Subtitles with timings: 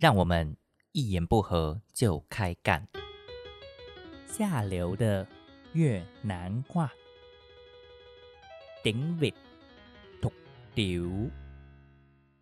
[0.00, 0.56] 让我们
[0.92, 2.88] 一言不合就开干。
[4.26, 5.28] 下流的
[5.74, 6.90] 越南话，
[8.82, 9.34] 顶 vịt
[10.22, 10.32] 土
[10.74, 11.30] 丢。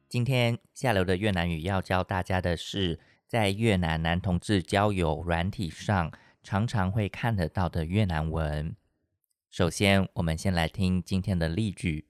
[0.08, 6.12] 今天下流的越南语要教大家的是，在越南男同志交友软体上
[6.44, 8.76] 常常会看得到的越南文。
[9.50, 12.06] 首先，我们先来听今天的例句：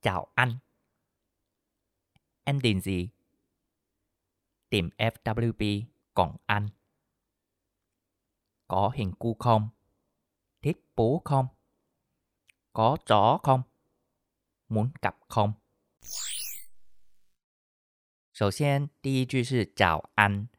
[0.00, 0.60] 早安
[2.49, 3.09] ，em tìm gì?
[4.69, 5.83] Tìm FWB
[6.13, 6.69] còn anh.
[8.67, 9.69] Có hình cu không?
[10.61, 11.47] Thích bố không?
[12.73, 13.61] Có chó không?
[14.69, 15.53] Muốn cặp không?
[18.33, 20.49] 首先，第一句是早安。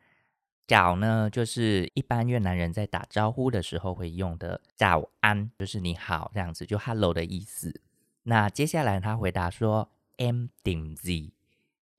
[0.67, 7.83] 早呢，就是一般越南人在打招呼的时候会用的早安，就是你好这样子，就 hello 的意思。
[8.23, 10.97] 那接下来他回答说，em tìm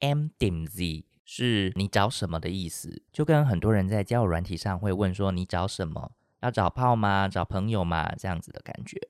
[0.02, 3.02] gì？em tìm gì 是你找什么的意思？
[3.12, 6.12] 就跟很多人在交友软体上会问说，你找什么？
[6.40, 7.28] 要找炮吗？
[7.28, 8.12] 找朋友吗？
[8.18, 9.00] 这样子的感觉。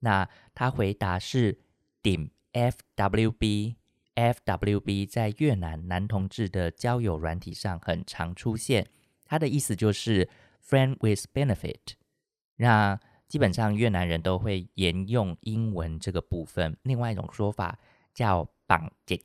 [0.00, 1.58] 那他回答是
[2.02, 3.76] tìm FWB。
[4.16, 8.86] FWB 在越南男同志的交友软体上很常出现，
[9.24, 10.28] 他的意思就是
[10.62, 11.94] friend with benefit。
[12.56, 16.76] 那基本上越南人都会沿用英文这个部分。
[16.82, 17.78] 另外一种说法
[18.12, 19.22] 叫绑结，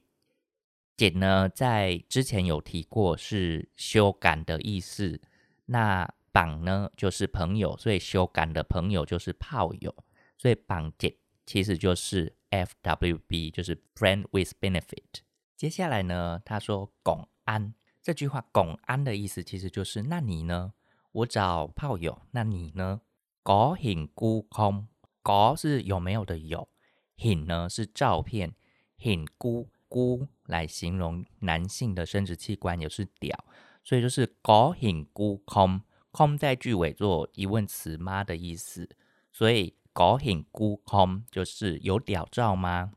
[0.98, 5.22] 结呢在之前有提过是修改的意思。
[5.66, 9.96] 那绑呢就是朋友，所以修改的朋友就是炮友，
[10.38, 12.36] 所以绑姐其实就是。
[12.52, 15.24] FWB 就是 friend with benefit。
[15.58, 20.72] 接下来呢，他说“拱安”这句话，“拱安”的意思其实就是“那你呢？”
[21.12, 23.02] 我找炮友，那你呢
[23.44, 24.88] ？“狗很孤空
[25.22, 26.70] ”，“狗”是有没有的有
[27.18, 28.56] ，“很”呢是照片
[28.98, 33.46] ，“很孤孤”来形容男性的生殖器官也是屌，
[33.82, 38.90] 所以就是“狗很孤空”，“空”在句尾做疑问词吗的意思，
[39.32, 39.76] 所以。
[39.96, 42.92] 狗很孤空，就是有屌照吗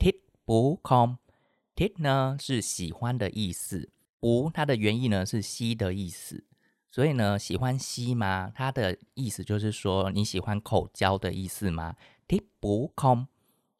[0.00, 1.16] ？tit 不空
[1.76, 6.44] t 呢是喜欢的意思，不它的原意呢是吸的意思，
[6.90, 8.50] 所以呢喜欢吸吗？
[8.52, 11.94] 它的意思就是说你喜欢口交的意思吗
[12.26, 13.28] ？tit 不空，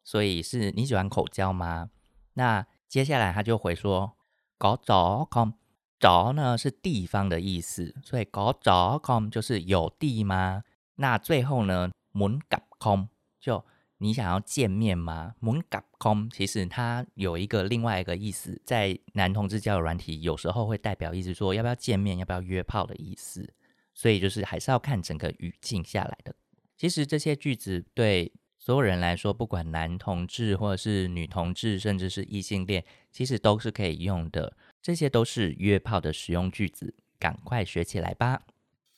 [0.05, 1.89] 所以是你喜欢口交吗？
[2.37, 4.15] 那接下来他就回说
[4.59, 5.53] 搞早空，
[5.99, 10.63] 早呢是地方的意思，所以搞早空就是有地吗？
[10.95, 11.89] 那最后呢？
[12.11, 13.09] 门夹空，
[13.39, 13.63] 就
[13.97, 15.33] 你想要见面吗？
[15.39, 23.53] 门夹空，其实它有一个另外一个意思，在男同志交友软体有时候会代表意思说要不要见面，要不要约炮的意思。
[23.93, 26.35] 所以就是还是要看整个语境下来的。
[26.75, 28.31] 其实这些句子对
[28.67, 32.83] 所有人来说，不管男同志或者是女同志，甚至是异性恋，
[33.13, 34.57] 其实都是可以用的。
[34.81, 38.41] 这些都是约炮的使用句子，赶快学起来吧！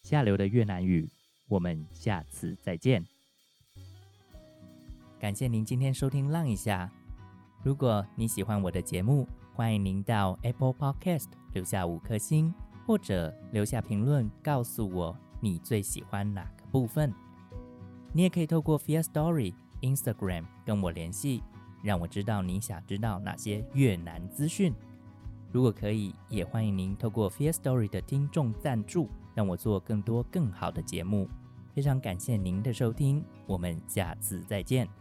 [0.01, 1.07] 下流的越南语。
[1.47, 3.05] 我们下次再见。
[5.19, 6.91] 感谢您今天收听《浪一下》。
[7.61, 12.51] 如果你喜欢我的节目，欢迎您到 Apple Podcast 留下五颗星，
[12.87, 17.13] 或者留下评论告诉我你最喜欢哪个部分。
[18.11, 21.43] 你也可以透过 Fear Story Instagram 跟我联系，
[21.83, 24.73] 让我知道你想知道哪些越南资讯。
[25.51, 31.29] 如果可以，也欢迎您透过 Fear Story 的听众赞助，让我做更多更好的节目。
[31.73, 34.98] 非常感谢您的收听，我们下次再见。